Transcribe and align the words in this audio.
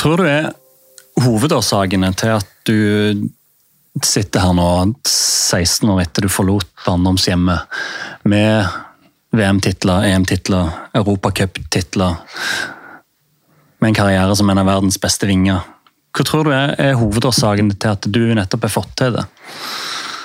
tror 0.00 0.20
du 0.20 0.28
er 0.28 0.50
hovedårsakene 1.20 2.12
til 2.16 2.38
at 2.38 2.52
du 2.68 3.28
sitter 4.06 4.44
her 4.44 4.54
nå 4.56 4.68
16 5.04 5.90
år 5.90 6.04
etter 6.04 6.24
du 6.24 6.30
forlot 6.32 6.68
barndomshjemmet 6.86 7.80
med 8.30 8.68
VM-titler, 9.36 10.06
EM-titler, 10.10 10.70
Europacup-titler, 10.96 12.16
med 13.80 13.92
en 13.92 13.98
karriere 13.98 14.34
som 14.36 14.50
en 14.50 14.60
av 14.62 14.66
verdens 14.66 14.98
beste 15.00 15.28
vinger. 15.28 15.62
Hva 16.16 16.26
tror 16.26 16.48
du 16.48 16.54
er, 16.54 16.74
er 16.80 16.98
hovedårsaken 16.98 17.70
til 17.76 17.92
at 17.92 18.08
du 18.10 18.22
nettopp 18.34 18.66
har 18.66 18.74
fått 18.74 18.96
til 18.98 19.14
det? 19.18 19.26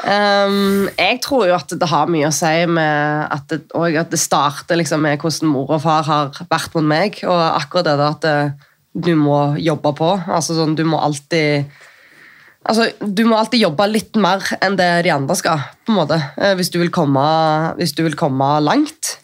Um, 0.06 0.86
jeg 0.98 1.20
tror 1.26 1.48
jo 1.50 1.56
at 1.58 1.72
det 1.82 1.90
har 1.90 2.10
mye 2.14 2.30
å 2.30 2.34
si 2.34 2.54
med 2.70 3.28
at 3.34 3.46
det, 3.50 3.62
at 3.74 4.12
det 4.14 4.22
starter 4.22 4.78
liksom 4.78 5.02
med 5.06 5.22
hvordan 5.22 5.50
mor 5.50 5.78
og 5.78 5.82
far 5.86 6.06
har 6.06 6.42
vært 6.50 6.78
mot 6.78 6.86
meg. 6.86 7.22
Og 7.26 7.42
akkurat 7.46 7.90
det 7.90 8.10
at 8.10 8.26
det, 8.26 8.36
du 8.96 9.12
må 9.20 9.40
jobbe 9.60 9.92
på. 9.98 10.14
Altså 10.32 10.56
sånn, 10.56 10.76
Du 10.78 10.86
må 10.88 11.02
alltid 11.04 11.68
altså, 12.64 12.88
Du 13.00 13.26
må 13.28 13.38
alltid 13.38 13.66
jobbe 13.66 13.90
litt 13.92 14.16
mer 14.16 14.44
enn 14.64 14.78
det 14.80 14.90
de 15.06 15.14
andre 15.14 15.36
skal, 15.38 15.68
på 15.86 15.94
en 15.94 16.00
måte, 16.00 16.20
eh, 16.40 16.56
hvis 16.56 16.72
du 16.72 16.80
vil 16.80 16.94
komme, 16.94 17.26
du 17.78 18.04
vil 18.04 18.18
komme 18.20 18.56
langt. 18.64 19.18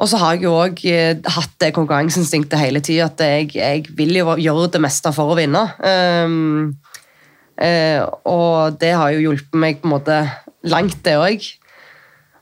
Og 0.00 0.08
så 0.08 0.16
har 0.16 0.36
jeg 0.36 0.46
jo 0.46 0.56
òg 0.56 0.80
eh, 0.88 1.18
hatt 1.36 1.56
det 1.60 1.74
konkurranseinstinktet 1.76 2.60
hele 2.60 2.80
tida, 2.80 3.10
at 3.10 3.20
jeg, 3.20 3.50
jeg, 3.54 3.90
vil 3.96 4.14
jo 4.16 4.36
gjøre 4.40 4.70
det 4.72 4.80
meste 4.82 5.12
for 5.12 5.32
å 5.32 5.36
vinne. 5.36 5.60
Um, 5.84 6.70
uh, 7.60 8.08
og 8.24 8.78
det 8.80 8.94
har 8.96 9.12
jo 9.12 9.26
hjulpet 9.26 9.58
meg 9.60 9.82
på 9.82 9.90
en 9.90 9.94
måte 9.98 10.22
langt, 10.72 11.02
det 11.04 11.18
òg. 11.20 11.44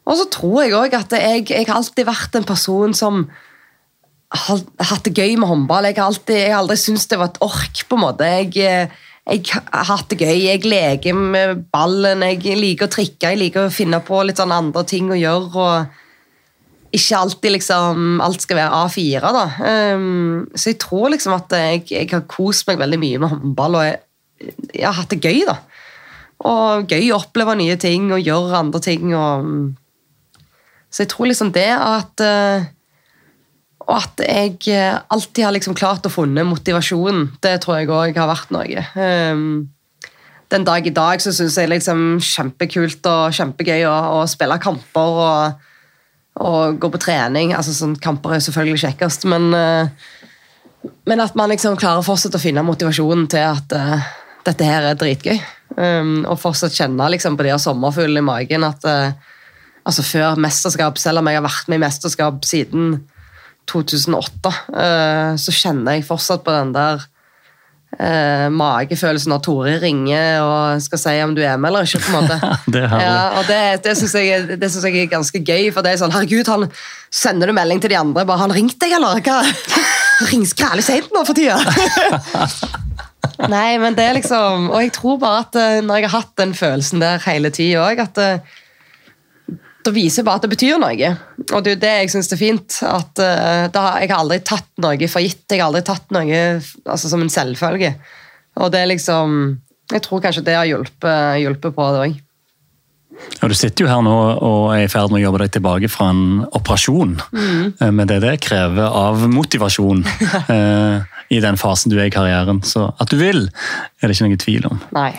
Og 0.09 0.21
så 0.21 0.29
tror 0.33 0.63
jeg 0.63 0.77
òg 0.79 0.95
at 1.01 1.19
jeg, 1.19 1.49
jeg, 1.51 1.67
har 1.67 1.81
alltid 1.81 2.07
vært 2.07 2.39
en 2.39 2.47
person 2.47 2.95
som 2.97 3.27
hatt 4.29 5.07
det 5.07 5.15
gøy 5.17 5.37
med 5.41 5.49
håndball. 5.49 5.89
Jeg 5.89 5.97
har, 5.97 6.11
alltid, 6.11 6.37
jeg 6.37 6.53
har 6.53 6.63
aldri 6.63 6.77
syntes 6.81 7.07
det 7.09 7.21
var 7.21 7.31
et 7.33 7.41
ork. 7.45 7.85
på 7.89 7.97
en 7.97 8.03
måte. 8.03 8.27
Jeg, 8.29 8.91
jeg, 9.29 9.47
har 9.55 9.89
hatt 9.89 10.11
det 10.11 10.21
gøy. 10.21 10.37
Jeg 10.45 10.67
leker 10.67 11.17
med 11.17 11.65
ballen, 11.73 12.25
jeg 12.27 12.59
liker 12.59 12.89
å 12.89 12.93
trikke, 12.93 13.33
jeg 13.33 13.41
liker 13.41 13.67
å 13.67 13.73
finne 13.73 14.03
på 14.05 14.21
litt 14.27 14.41
sånn 14.41 14.53
andre 14.53 14.85
ting 14.89 15.11
å 15.13 15.19
gjøre. 15.19 15.65
og 15.65 16.05
ikke 16.89 17.19
alltid 17.19 17.53
liksom, 17.53 18.21
alt 18.25 18.45
skal 18.45 18.57
være 18.63 18.77
A4. 18.85 19.33
da. 19.35 19.45
Um, 19.97 20.47
så 20.57 20.73
jeg 20.73 20.79
tror 20.81 21.11
liksom 21.13 21.35
at 21.37 21.53
jeg, 21.53 21.83
jeg, 21.91 22.09
har 22.13 22.25
kost 22.31 22.69
meg 22.69 22.81
veldig 22.81 23.01
mye 23.01 23.19
med 23.21 23.33
håndball, 23.35 23.77
og 23.77 23.85
jeg, 23.85 23.99
jeg, 24.73 24.87
har 24.87 24.97
hatt 24.97 25.13
det 25.13 25.21
gøy. 25.21 25.43
da. 25.49 25.59
Og 26.49 26.89
gøy 26.89 27.11
å 27.13 27.21
oppleve 27.21 27.59
nye 27.59 27.77
ting 27.81 28.09
og 28.15 28.25
gjøre 28.25 28.63
andre 28.63 28.81
ting. 28.81 29.13
Og, 29.13 29.53
så 30.89 31.05
jeg 31.05 31.13
tror 31.13 31.29
liksom 31.29 31.53
det 31.53 31.69
at 31.77 32.25
uh, 32.25 32.69
Og 33.89 33.97
at 33.97 34.21
jeg 34.21 34.59
alltid 35.09 35.45
har 35.47 35.55
liksom 35.57 35.77
klart 35.79 36.05
å 36.05 36.13
funne 36.13 36.45
motivasjonen, 36.45 37.31
det 37.45 37.55
tror 37.65 37.79
jeg 37.79 37.89
òg 37.89 38.19
har 38.21 38.29
vært 38.29 38.53
noe. 38.53 38.85
Um, 38.95 39.71
den 40.53 40.65
dag 40.65 40.85
i 40.85 40.93
dag 40.93 41.21
så 41.25 41.33
syns 41.33 41.57
jeg 41.57 41.71
liksom 41.73 42.19
kjempekult 42.25 43.09
og 43.09 43.33
kjempegøy 43.37 43.87
å, 43.89 43.97
å 44.19 44.27
spille 44.29 44.61
kamper. 44.61 45.23
og 45.25 45.65
og 46.39 46.79
gå 46.81 46.91
på 46.93 47.01
trening. 47.03 47.55
altså 47.55 47.75
sånn, 47.75 47.97
Kamper 48.03 48.37
er 48.37 48.43
selvfølgelig 48.45 48.83
kjekkest, 48.85 49.27
men, 49.31 49.51
uh, 49.55 50.91
men 51.09 51.23
at 51.25 51.37
man 51.39 51.51
liksom 51.51 51.79
klarer 51.81 52.07
fortsatt 52.07 52.37
å 52.39 52.43
finne 52.43 52.67
motivasjonen 52.67 53.27
til 53.31 53.43
at 53.43 53.75
uh, 53.75 54.09
dette 54.47 54.67
her 54.67 54.91
er 54.91 54.99
dritgøy. 54.99 55.39
Um, 55.79 56.23
og 56.27 56.39
fortsatt 56.41 56.75
kjenne 56.75 57.11
liksom, 57.13 57.37
på 57.39 57.47
de 57.47 57.59
sommerfuglene 57.61 58.23
i 58.23 58.27
magen 58.27 58.67
at 58.67 58.87
uh, 58.89 59.35
altså 59.89 60.05
Før 60.05 60.41
mesterskap, 60.41 60.99
selv 61.01 61.23
om 61.23 61.29
jeg 61.31 61.39
har 61.39 61.45
vært 61.47 61.69
med 61.71 61.79
i 61.79 61.85
mesterskap 61.87 62.43
siden 62.45 62.99
2008, 63.69 64.53
så 65.39 65.55
kjenner 65.55 65.99
jeg 65.99 66.07
fortsatt 66.09 66.45
på 66.47 66.55
den 66.55 66.75
der 66.77 67.05
eh, 67.97 68.47
magefølelsen 68.53 69.33
når 69.33 69.43
Tore 69.45 69.77
ringer 69.83 70.43
og 70.45 70.83
skal 70.85 71.01
si 71.01 71.15
om 71.25 71.35
du 71.37 71.43
er 71.45 71.59
med 71.61 71.71
eller 71.71 71.89
ikke. 71.89 72.03
på 72.05 72.13
en 72.13 72.19
måte. 72.19 72.53
det 72.75 72.85
ja, 72.85 73.15
og 73.39 73.49
det, 73.49 73.61
det 73.87 73.97
syns 73.99 74.17
jeg, 74.19 74.59
jeg, 74.59 75.05
er 75.05 75.13
ganske 75.13 75.43
gøy, 75.43 75.71
for 75.75 75.87
det 75.87 75.95
er 75.95 76.03
sånn 76.03 76.15
Herregud, 76.15 76.51
han 76.51 76.69
sender 77.15 77.51
du 77.51 77.57
melding 77.57 77.83
til 77.83 77.95
de 77.95 78.01
andre 78.01 78.27
bare 78.29 78.43
'Han 78.43 78.55
ringte 78.57 78.85
deg, 78.85 78.99
eller?' 78.99 79.23
Hva? 79.25 79.41
Rings 80.33 80.55
grælig 80.59 80.85
seint 80.85 81.13
nå 81.15 81.25
for 81.25 81.37
tida! 81.39 81.59
Nei, 83.53 83.79
men 83.79 83.95
det 83.95 84.03
er 84.03 84.17
liksom 84.17 84.71
Og 84.73 84.81
jeg 84.83 84.91
tror 84.97 85.19
bare 85.23 85.43
at 85.45 85.57
eh, 85.59 85.81
når 85.85 86.01
jeg 86.01 86.09
har 86.09 86.23
hatt 86.23 86.33
den 86.41 86.55
følelsen 86.59 87.03
der 87.03 87.23
hele 87.23 87.53
tida 87.55 87.85
òg, 87.87 88.03
at 88.03 88.19
eh, 88.23 88.57
det 89.87 89.95
viser 89.95 90.27
bare 90.27 90.41
at 90.41 90.47
det 90.47 90.53
betyr 90.53 90.79
noe. 90.83 91.11
Og 91.49 91.65
det 91.65 91.71
er 91.71 91.77
jo 91.77 91.83
det 91.83 91.95
jeg 92.03 92.13
syns 92.13 92.33
er 92.35 92.41
fint. 92.41 92.79
at 92.85 93.23
uh, 93.23 93.67
har, 93.73 94.01
Jeg 94.03 94.11
har 94.11 94.19
aldri 94.19 94.41
tatt 94.45 94.71
noe 94.83 95.11
for 95.11 95.25
gitt. 95.25 95.45
Jeg 95.49 95.63
har 95.63 95.71
aldri 95.71 95.85
tatt 95.87 96.15
noe 96.15 96.41
altså, 96.59 97.09
som 97.09 97.23
en 97.23 97.33
selvfølge. 97.33 97.95
Og 98.59 98.73
det 98.75 98.83
er 98.83 98.91
liksom 98.91 99.59
Jeg 99.93 100.03
tror 100.05 100.25
kanskje 100.25 100.45
det 100.45 100.57
har 100.59 100.69
hjulpet, 100.69 101.39
hjulpet 101.43 101.77
på 101.77 101.93
det 101.95 102.01
òg. 102.07 102.17
Ja, 103.41 103.49
du 103.51 103.55
sitter 103.57 103.83
jo 103.83 103.91
her 103.91 104.03
nå 104.05 104.15
og 104.15 104.65
er 104.77 104.85
i 104.85 104.91
ferd 104.91 105.11
med 105.11 105.19
å 105.19 105.25
jobbe 105.25 105.41
deg 105.43 105.55
tilbake 105.57 105.89
fra 105.91 106.11
en 106.13 106.45
operasjon. 106.55 107.17
Mm. 107.33 107.63
Med 107.81 107.95
men 107.97 108.11
det 108.11 108.21
det 108.23 108.37
krever 108.45 108.87
av 108.87 109.25
motivasjon 109.33 110.05
uh, 110.05 111.01
i 111.35 111.41
den 111.43 111.59
fasen 111.59 111.91
du 111.91 111.99
er 111.99 112.11
i 112.11 112.15
karrieren. 112.15 112.61
Så 112.67 112.91
at 112.95 113.11
du 113.11 113.19
vil, 113.19 113.49
er 113.99 114.07
det 114.07 114.15
ikke 114.15 114.29
noen 114.29 114.45
tvil 114.45 114.69
om. 114.71 114.85
Nei. 114.95 115.11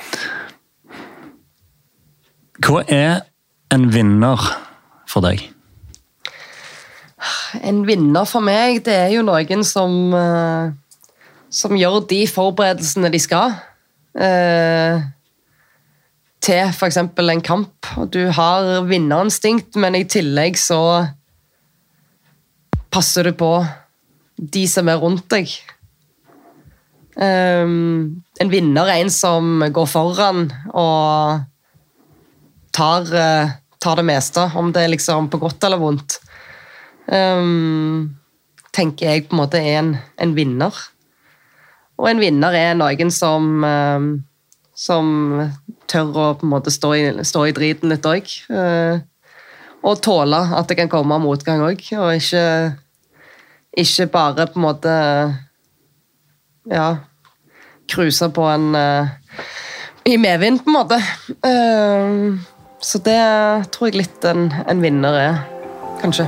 Hva 2.64 2.84
er 2.92 3.22
en 3.74 3.88
vinner 3.94 4.50
for 5.10 5.26
deg? 5.26 5.44
En 7.66 7.84
vinner 7.88 8.28
for 8.30 8.44
meg, 8.46 8.84
det 8.86 8.96
er 8.96 9.14
jo 9.14 9.24
noen 9.28 9.66
som 9.68 10.14
uh, 10.16 10.72
Som 11.52 11.76
gjør 11.76 12.04
de 12.08 12.22
forberedelsene 12.30 13.10
de 13.10 13.20
skal. 13.20 13.56
Uh, 14.14 15.02
til 16.40 16.70
f.eks. 16.70 16.98
en 16.98 17.42
kamp. 17.42 17.90
Og 17.98 18.14
du 18.14 18.30
har 18.32 18.86
vinnerinstinkt, 18.88 19.76
men 19.76 19.98
i 19.98 20.06
tillegg 20.08 20.58
så 20.62 20.80
passer 22.94 23.30
du 23.30 23.34
på 23.38 23.52
de 24.40 24.64
som 24.70 24.88
er 24.90 25.02
rundt 25.02 25.28
deg. 25.34 25.52
Um, 27.20 28.22
en 28.40 28.52
vinner 28.52 28.88
er 28.88 29.02
en 29.02 29.12
som 29.12 29.60
går 29.76 29.88
foran 29.92 30.46
og 30.72 31.42
tar, 32.76 33.10
uh, 33.12 33.58
tar, 33.80 34.00
det 34.00 34.08
meste, 34.08 34.46
om 34.56 34.72
det 34.76 34.86
er 34.86 34.94
liksom 34.94 35.30
på 35.32 35.40
godt 35.42 35.64
eller 35.64 35.82
vondt. 35.82 36.20
Um, 37.08 38.16
tenker 38.76 39.10
jeg 39.10 39.28
på 39.28 39.36
en 39.36 39.42
måte 39.42 39.62
er 39.62 39.80
en, 39.80 39.94
en, 40.22 40.34
vinner. 40.38 40.76
Og 42.00 42.10
en 42.12 42.22
vinner 42.22 42.56
er 42.56 42.76
noen 42.78 43.12
som 43.12 43.64
um, 43.64 44.12
som 44.80 45.08
tør 45.92 46.12
å 46.16 46.28
på 46.40 46.48
en 46.48 46.54
måte 46.54 46.72
stå 46.72 46.94
i, 46.96 47.04
stå 47.28 47.50
i 47.50 47.56
driten 47.56 47.92
litt 47.92 48.06
òg. 48.08 48.30
Uh, 48.48 48.60
eh, 48.60 49.02
og 49.80 50.00
tåle 50.04 50.40
at 50.56 50.68
det 50.68 50.78
kan 50.80 50.92
komme 50.92 51.20
motgang 51.24 51.64
òg, 51.64 51.84
og 51.96 52.12
ikke, 52.16 52.44
ikke 53.80 54.10
bare 54.12 54.48
på 54.52 54.60
en 54.60 54.66
måte 54.66 54.96
ja, 56.68 56.88
cruise 57.92 58.28
på 58.36 58.48
en 58.52 58.76
uh, 58.76 59.12
i 60.08 60.18
medvind, 60.20 60.64
på 60.64 60.72
en 60.72 60.78
måte. 60.78 61.00
Uh, 61.44 62.59
så 62.80 63.02
det 63.04 63.20
tror 63.76 63.90
jeg 63.90 64.00
litt 64.00 64.28
en, 64.28 64.48
en 64.68 64.84
vinner 64.84 65.18
er, 65.20 65.42
kanskje. 66.00 66.28